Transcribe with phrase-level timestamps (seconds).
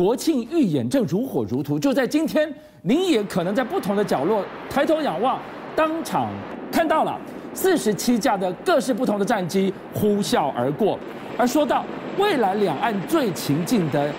[0.00, 2.50] 国庆预演正如火如荼，就在今天，
[2.80, 5.38] 您也可能在不同的角落抬头仰望，
[5.76, 6.30] 当场
[6.72, 7.20] 看到了
[7.52, 10.98] 四十七架的各式不同的战机呼啸而过。
[11.36, 11.84] 而说到
[12.16, 14.10] 未来两岸最情境的、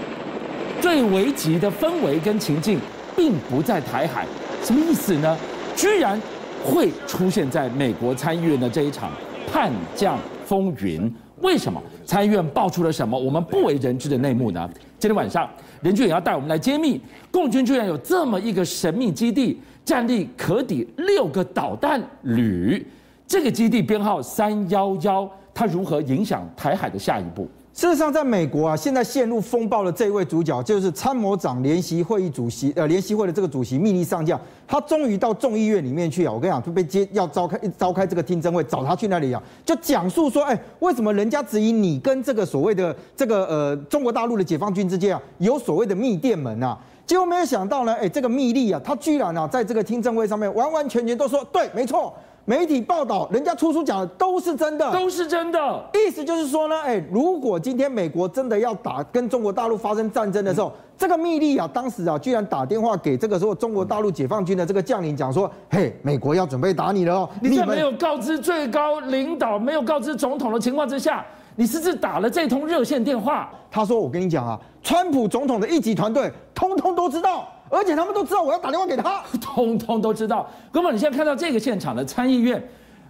[0.79, 2.79] 最危急的氛围跟情境，
[3.15, 4.27] 并不在台海，
[4.61, 5.35] 什么意思呢？
[5.75, 6.21] 居然
[6.63, 9.09] 会出现在美国参议院的这一场
[9.51, 11.11] 叛将风云。
[11.41, 14.69] 为什么参议院爆出了什么我们不为人知的内幕呢？
[14.99, 15.49] 今天晚上，
[15.81, 17.01] 任俊也要带我们来揭秘，
[17.31, 22.85] 共军居然有这么一个神秘基地，战力可抵六个导弹旅。
[23.27, 27.47] 这个基地编号三幺幺，它如何影响台海的下一步？
[27.73, 36.33] 事实上，在美国啊，现在陷入风暴的这一位主角，就是参谋长联席会议主席，呃，联席会的这个主席密利上将，他终于到众议院里面去啊。
[36.33, 46.77] 我跟你讲，就被接要召开召开这个听证会，找他去那里啊，就讲述说，哎，为什么人家质疑你跟这个所谓的这个呃中国大陆的解放军之间啊，有所谓的密电门啊？
[47.07, 52.13] 结果没有想到呢，哎，这个密利啊，他居然啊，在这个听证会上面完完全全都说对，没错。
[52.43, 55.89] 媒体报道，人家出书讲的都是真的，都是真的。
[55.93, 67.29] 意思就是说呢，哎，如果今天美国真的要打跟中国大陆发生战争的时候，嗯、这个密利啊，当时啊，居然打电话给这个时候中国大陆解放军的这个将领，讲说，嘿，美国要准备打你了哦。
[67.41, 71.23] 你在没有告知最高领导、没有告知总统的情况之下，
[71.55, 73.49] 你私自打了这通热线电话。
[73.69, 77.47] 他说，我跟你讲啊，川普总统的一级团队通通都知道。
[77.71, 80.47] 而且他们都知道我要打电话给他， 通通都知道。
[80.71, 82.61] 哥们，你现在看到这个现场的参议院，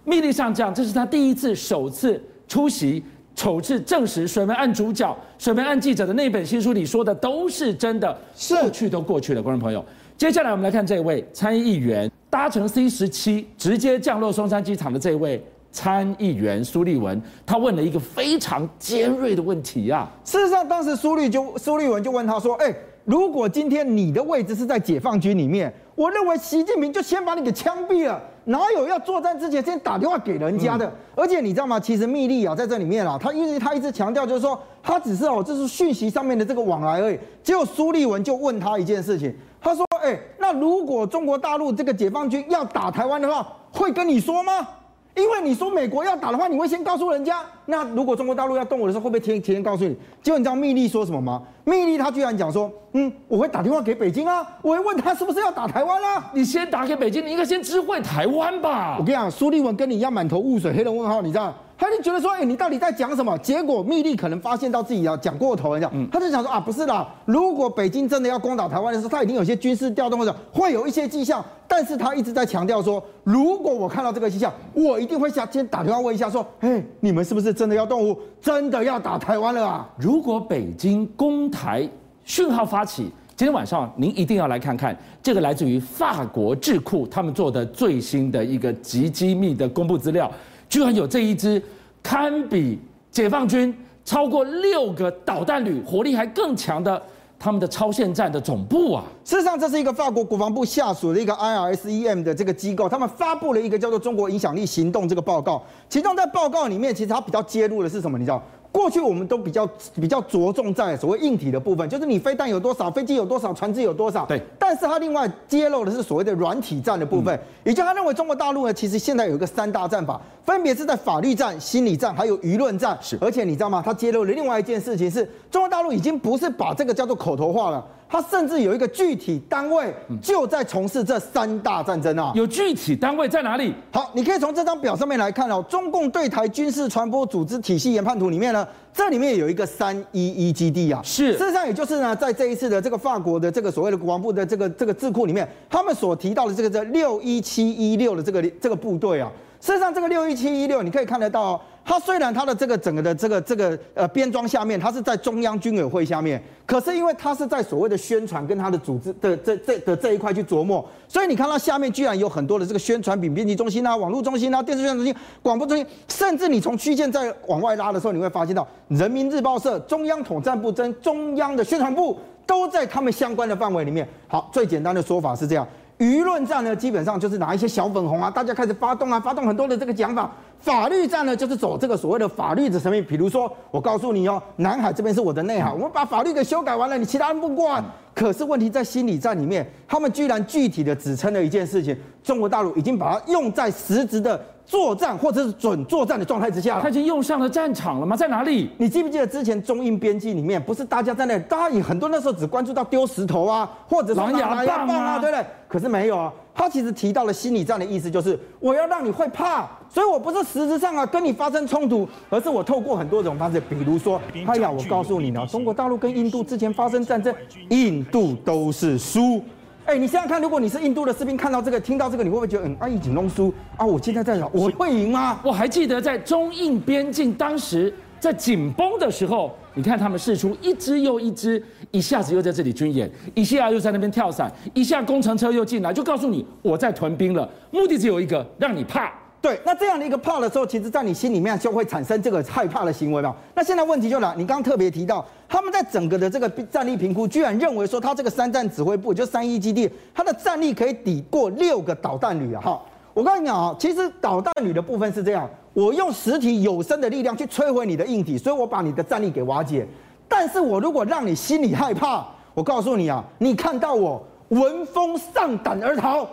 [0.04, 3.02] 密利上将，这是他第一次、首次出席，
[3.34, 8.16] 首次证实水门案主角、水门案记者的那本新书里说的都是真的。
[8.36, 9.84] 是过去都过去了，观众朋友。
[10.16, 20.08] 接下来我们来看这位参议员搭乘 C 十七直接降落松山机场的这位参议员苏立文，他问了一个非常尖锐的问题啊。
[20.24, 22.72] 事实上，当时苏立就苏立文就问他说：“哎。”
[23.04, 30.86] 如果今天你的位置是在解放军里面，我认为习近平就先把你给枪毙了，哪有要作战之前先打电话给人家的？
[30.86, 31.80] 嗯、而且你知道吗？
[31.80, 37.18] 其实密利啊，在这里面啊，他因为他一直强调就是说，他只是哦，这是讯息上面的这个往来而已。
[37.42, 44.66] 结果苏立文就问他一件事情，他说：“哎，那如果中国大陆这个解放军要打台湾的话，会跟你说吗？”
[45.14, 47.40] 因为你说美国要打的话，你会先告诉人家。
[47.66, 49.94] 那如果中国大陆要动我的时候，会不会提前告诉你？
[50.22, 51.42] 结果你知道密利说什么吗？
[51.64, 56.30] 密利他居然讲说，嗯，我会打电话给北京啊，我会问他是不是要打台湾啊。
[56.32, 58.96] 你先打给北京，你应该先知会台湾吧。
[58.98, 61.54] 我跟你讲，苏立文跟你一样满头雾水，黑人问号，你知道？
[61.82, 63.36] 他就觉得说，哎，你到底在讲什么？
[63.38, 79.88] 结果密利可能发现到自己要讲过头了，这样，他就想说啊，不是啦，如果北京真的要攻打台湾的时候，他已经有些军事调动或者会有一些迹象，但是他一直在强调说，如果我看到这个迹象，我一定会下先打电话问一下，说，哎，你们是不是真的要动武，真的要打台湾了啊？
[79.96, 81.88] 如果北京攻台
[82.24, 90.30] 讯号发起，今天晚上您一定要来看看这个来自于法国智库他们做的最新的一个极机密的公布资料。
[90.72, 91.62] 居然有这一支
[92.02, 92.78] 堪比
[93.10, 97.00] 解放军超过六个导弹旅，火力还更强的
[97.38, 99.04] 他们的超限战的总部啊！
[99.22, 105.62] 事实上，这是一个法国国防部下属的一个 IRSEM 的这个机构，他们发布了一个叫做“中国影响力行动”这个报告。
[105.90, 108.16] 其中在报告里面，其实他比较揭露的是什么？
[108.16, 108.42] 你知道？
[108.72, 109.68] 过去我们都比较
[110.00, 114.24] 比较着重在所谓硬体的部分，就是你飞弹有多少，飞机有多少，船只有多少。
[114.24, 114.40] 对。
[114.58, 122.98] 但是他另外揭露的是所谓的软体战的部分，也就他认为中国大陆呢，其实现在有一个三大战法，分别是在法律战、心理战还有舆论战。
[123.02, 123.18] 是。
[123.20, 123.82] 而且你知道吗？
[123.84, 127.86] 他揭露了另外一件事情是，中国大陆已经不是把这个叫做口头化了。
[128.12, 129.90] 他甚至有一个具体单位，
[130.20, 132.30] 就在从事这三大战争啊！
[132.34, 133.72] 有具体单位在哪里？
[133.90, 135.64] 好，你可以从这张表上面来看哦。
[135.66, 141.00] 中共对台军事传播组织体系研判图里面呢，这里面有一个三一一基地啊。
[141.02, 149.32] 是，事实上也就是呢，在这一次的这个法国的这个所谓的国防部的这个这个智库里面，他们所提到的这个这六一七一六的这个这个部队啊。
[149.62, 151.62] 事实上，这个六一七一六，你可以看得到。
[151.84, 172.16] 它虽然它的这个整个的这个这个呃编装下面，它是在中央军委会下面，可是因为它是在所谓的宣传跟它的组织的这这的这一块去琢磨，所以你看它下面居然有很多的这个宣传品编辑中心啊、网络中心啊、电视宣传中心、广播中心，甚至你从区线再往外拉的时候，你会发现到人民日报社、中央统战部、跟中央的宣传部
[172.46, 174.08] 都在他们相关的范围里面。
[174.28, 175.66] 好，最简单的说法是这样。
[176.02, 180.28] 舆论战呢，基本上就是拿一些小粉红啊，大家开始发动啊，发动很多的这个讲法。
[180.58, 187.84] 法律战呢，就是走这个所谓的法律的层面，比如说，我告诉你哦，南海这边是我的内海，我们把法律给修改完了，你其他人不管。
[188.14, 198.16] 可是问题在心理战里面，他们居然具体的指称了一件事情：中国大陆已经把它用在实质的作战或者是准作战的状态之下，他已经用上了战场了吗？
[198.16, 198.70] 在哪里？
[198.78, 205.44] 你记不记得之前中印边境里面，不是大家在那里，大家也很多那时候只关注到丢石头啊，或者是狼牙棒啊，对不对？
[205.68, 217.34] 可是没有啊，他其实提到了心理战的意思，就是我要让你会怕，所以我不是实质上啊跟你发生冲突，而是我透过很多种方式，比如说，哎呀，我告诉你呢，中国大陆跟印度之前发生战争，
[217.70, 219.42] 印度都是输。
[219.84, 223.84] 哎，你想想看，如果你是印度的士兵，看到这个，听到这个，你会不会觉得，嗯，阿、啊、一景龙输啊？
[223.84, 225.40] 我现在在想，我会赢吗？
[225.42, 239.12] 我还记得在中印边境，当时在紧绷的时候，你看他们试出一支又一支，一下子又在这里军演，一下又在那边跳伞，一下工程车又进来，就告诉你我在屯兵了，目的只有一个，让你怕。
[239.42, 243.34] 对，那这样的一个怕的时候，其实，在你心里面就会产生这个害怕的行为嘛。
[243.56, 252.62] 那现在问题就来，你刚刚特别提到，他们在整个的这个战力评估，居然认为说，他这个三战指挥部就三一基地，他的战力可以抵过六个导弹旅啊。
[252.62, 252.80] 哈，
[253.12, 259.84] 我告诉你啊，其实导弹旅的部分是这样，我用实体有生的力量去摧毁你的硬体，所以我把你的战力给瓦解。
[260.28, 262.24] 但是我如果让你心里害怕，
[262.54, 266.28] 我告诉你啊，你看到我闻风丧胆而逃。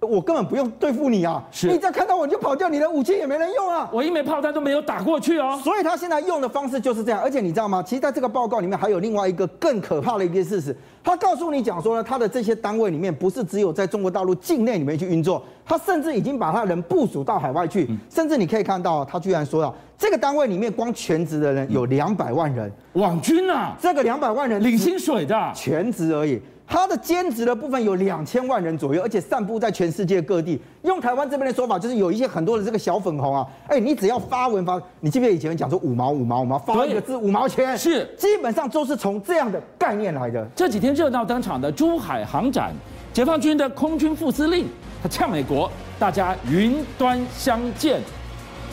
[0.00, 1.42] 我根本不用对付你啊！
[1.50, 3.88] 是你只要看到我你就跑掉，你的武器也没人用啊！
[3.90, 5.58] 我一枚炮弹都没有打过去哦。
[5.64, 7.82] 所以他现在用的方式就是这样，而且你知道吗？
[7.82, 23.74] 其实在这个报告里面还有另外一个更可怕的一件事实，他告诉你讲说呢，他的这些单位里面不是只有在中国大陆境内里面去运作，他甚至已经把他的人部署到海外去，甚至你可以看到，他居然说到这个单位里面光全职的人有两百万人，网军啊！
[23.80, 26.38] 这个两百万人领薪水的全职而已。
[26.66, 30.60] 他的兼职的部分有两千万人左右，而且散布在全世界各地。
[30.82, 40.46] 用台湾这边的说法，就是有一些很多的这个小粉红啊，哎，你只要发文发，你记不记得以前讲说五毛五毛五毛发一个字五毛钱，是基本上都是从这样的概念来的。
[40.56, 42.74] 这几天热闹登场的珠海航展，
[43.12, 44.66] 解放军的空军副司令
[45.02, 48.00] 他呛美国，大家云端相见。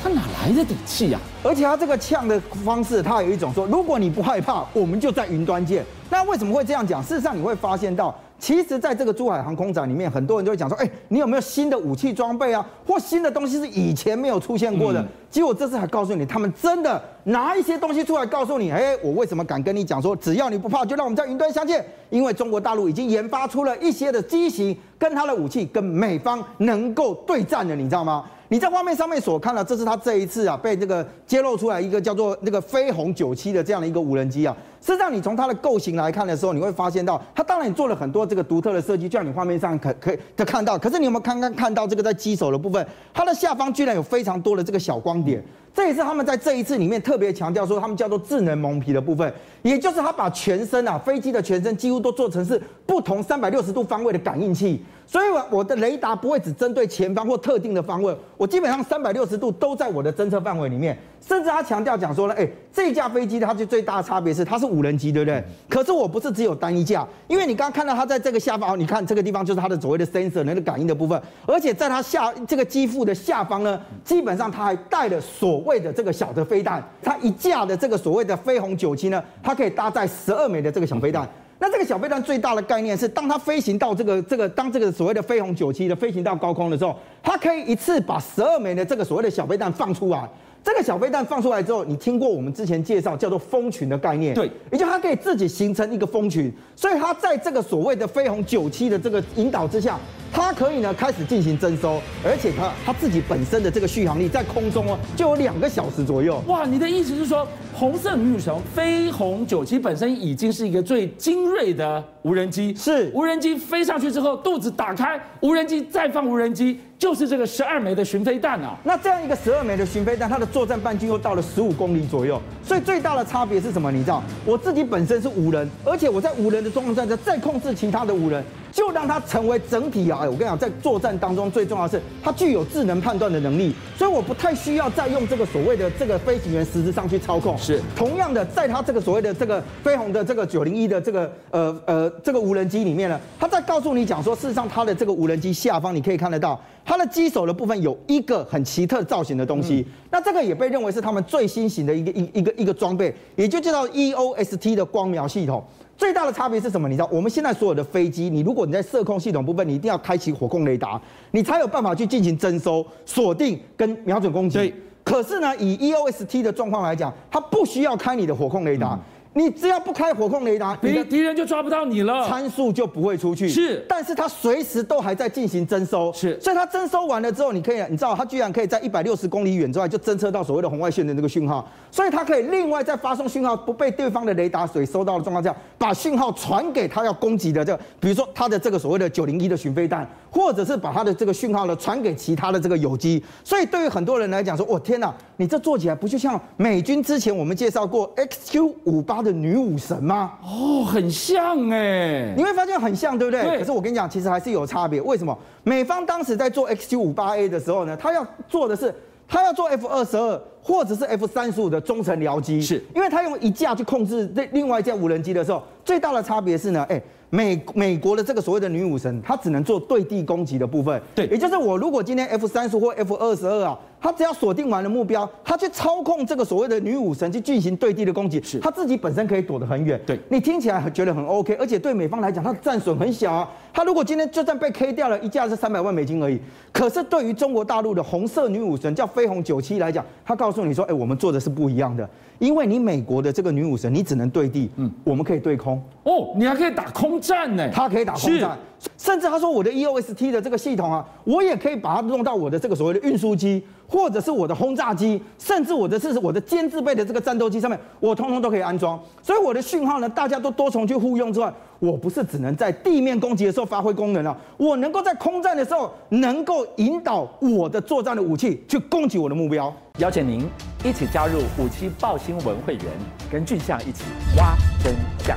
[0.01, 1.19] 他哪来的底气呀？
[1.43, 5.85] 而且他这个呛的方式，他有一种说：如果你不害怕，我们就在云端见。
[6.09, 7.03] 那为什么会这样讲？
[7.03, 12.65] 事实上，你会发现到，其实在这个珠海航空展里面，很多人都会讲说：哎，你有没有新的武器装备啊？
[12.87, 15.05] 或新的东西是以前没有出现过的？
[15.29, 21.85] 结果这次还告诉你，他们真的拿一些东西出来告诉你：哎，我为什么敢跟你讲说，只要你不怕，就让我们在云端相见？
[22.09, 28.25] 因为中国大陆已经研发出了一些的机型，跟他的武器跟美方能够对战的，你知道吗？
[28.51, 34.53] 你在画面上面所看到，这是他这一次啊被这个揭露出来一个叫做那个飞鸿九七的这样的一个无人机啊。
[34.81, 40.77] 实际上，你从它的构型来看的时候，你会发现到它当然也做了很多这个独特的设计，就像你画面上可可以的看到。
[40.77, 45.41] 可是你有没有刚刚看到这个在机首的部分，它的下方居然有非常多的这个小光点？
[45.73, 54.83] 这也是他们在这一次里面特别强调说，他们叫做智能蒙皮的部分，也就是他把全身啊飞机的全身几乎都做成是不同三百六十度方位的感应器。
[55.07, 60.97] 所以，我我的雷达不会只针对前方或特定的方位，我基本上三百六十度都在我的侦测范围里面。
[61.25, 65.43] 甚至他强调讲说呢，哎，这架飞机它就最大的差别是它是无人机，对不对？
[65.69, 81.29] 可是我不是只有单一架，因为你刚刚看到它在这个下方，你看这个地方就是它的所谓的 sensor 那个感应的部分，而且在它下这个机腹的下方呢，基本上它还带了所谓的这个小的飞弹，它一架的这个所谓的飞鸿九七呢，它可以搭载十二枚的这个小飞弹。
[81.59, 90.27] 那这个小飞弹最大的概念是，当它飞行到这个这个当这个所谓的飞鸿九七的飞行到高空的时候，它可以一次把十二枚的这个所谓的小飞弹放出来。
[90.63, 94.33] 这个小飞弹放出来之后，你听过我们之前介绍叫做蜂群的概念？
[94.33, 99.99] 对，也就它可以自己形成一个蜂群，所以它在这个所谓的飞鸿九七的这个引导之下。
[100.31, 106.41] 它可以呢开始进行征收，而且它它自己本身的这个续航力在空中哦就有两个小时左右。
[106.47, 118.77] 哇，你的意思是说，红色女神飞鸿九七本身已经是一个最精锐的无人机，是无人机飞上去之后，肚子打开，无人机再放无人机，就是这个十二枚的巡飞弹啊。
[118.83, 123.91] 那这样一个十二枚的巡飞弹，它的作战半径又到了十五公里左右，所以最大的差别是什么？
[123.91, 128.43] 你知道，我自己本身是无人，而且我在无人的状况下再控制其他的无人。
[128.71, 130.19] 就让它成为整体啊！
[130.21, 137.57] 哎，我跟你讲，在作战当中最重要的是它具有智能判断的能力，所以我不太需要再用这个所谓的这个飞行员实质上去操控。
[137.57, 155.61] 是，同样的，在它这个所谓的这个飞鸿的这个九零一的这个呃呃这个无人机里面呢，它在告诉你讲说，事实上它的这个无人机下方你可以看得到，它的机首的部分有一个很奇特造型的东西，嗯、那这个也被认为是他们最新型的一个一一个一个装备，也就叫做 EOST 的光瞄系统。
[156.01, 156.89] 最大的差别是什么？
[156.89, 164.73] 你知道，我们现在所有的飞机，你如果你在射控系统部分，你一定要开启火控雷达，你才有办法去进行征收、锁定跟瞄准攻击。
[165.03, 168.99] 可是呢，以 EOST 的状况来讲，它不需要开你的火控雷达，
[169.33, 173.47] 你只要不开火控雷达，敌敌人就抓不到你了，参数就不会出去。
[173.47, 176.11] 是，但是它随时都还在进行征收。
[176.11, 193.23] 是，所以它征收完了之后，你可以，你知道它居然可以在一百六十公里远之外就侦测到所谓的红外线的那个讯号，所以它可以另外再发送讯号，不被对方的雷达所收到的状况下，把讯号传给它要攻击的这个，比如说它的这个所谓的九零一的巡飞弹，或者是把它的这个讯号呢传给其他的这个友机。
[193.45, 200.01] 所以对于很多人来讲说，我、哦、天哪，你这做起来不就像美军之前我们介绍过 XQ 五八的女武神？
[200.03, 200.31] 吗？
[200.43, 203.43] 哦，很像哎，你会发现很像，对不对？
[203.43, 203.59] 对。
[203.59, 205.01] 可是我跟你讲，其实还是有差别。
[205.01, 205.37] 为什么？
[205.63, 208.93] 美方当时在做 XQ 五八 A 的时候呢，他要做的是，
[209.27, 217.01] 他要做 F 二十二或者是 F 三十五的中程僚机，是因为他用一架去控制这另外一架无人机的时候，最大的差别是呢，哎。
[217.33, 221.01] 美美国的这个所谓的女武神，她只能做对地攻击的部分。
[221.15, 230.01] 对，也就是我如果今天 F 三十或 F 二十二啊，它只要锁定完了目标，他去操控这个所谓的女武神去进行对地的攻击，是他自己本身可以躲得很远。
[230.07, 233.47] 对，你听起来觉得很 OK，而且对美方来讲，他的战损很小啊。
[233.71, 236.39] 他如果今天就算被 K 掉了，一架是三百万美金而已。
[236.71, 242.09] 可是对于中国大陆的红色女武神叫飞鸿九七来讲，他告诉你说，哎，我们做的是不一样的。
[242.39, 248.57] 因为你美国的这个女武神，你只能对地，嗯，我们可以对空哦，你还可以打空战呢，他可以打空战，
[249.01, 259.01] 甚至他说我的 EOST 的这个系统啊，我也可以把它弄到我的这个所谓的运输机，或者是我的轰炸机，甚至我的是我的歼制备的这个战斗机上面，我通通都可以安装。
[259.23, 269.73] 所以我的讯号呢，大家都多重去互用之外，我不是只能在地面攻击的时候发挥功能了，我能够在空战的时候，能够引导我的作战的武器去攻击我的目标。
[269.97, 270.47] 邀请您
[270.85, 272.85] 一起加入五七爆新闻会员，
[273.31, 274.03] 跟俊相一起
[274.37, 274.93] 挖真
[275.25, 275.35] 相。